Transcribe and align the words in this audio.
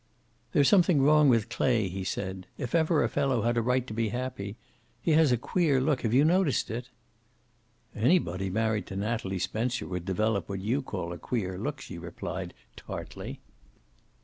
"There's 0.53 0.67
something 0.67 0.99
wrong 1.03 1.29
with 1.29 1.47
Clay," 1.49 1.87
he 1.87 2.03
said. 2.03 2.47
"If 2.57 2.73
ever 2.73 3.03
a 3.03 3.07
fellow 3.07 3.43
had 3.43 3.55
a 3.55 3.61
right 3.61 3.85
to 3.85 3.93
be 3.93 4.09
happy 4.09 4.57
he 4.99 5.11
has 5.11 5.31
a 5.31 5.37
queer 5.37 5.79
look. 5.79 6.01
Have 6.01 6.11
you 6.11 6.25
noticed 6.25 6.71
it?" 6.71 6.89
"Anybody 7.95 8.49
married 8.49 8.87
to 8.87 8.95
Natalie 8.95 9.37
Spencer 9.37 9.85
would 9.87 10.05
develop 10.05 10.49
what 10.49 10.59
you 10.59 10.81
call 10.81 11.13
a 11.13 11.19
queer 11.19 11.55
look," 11.55 11.81
she 11.81 11.99
replied, 11.99 12.55
tartly. 12.75 13.41